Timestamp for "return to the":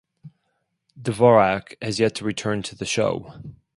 2.25-2.85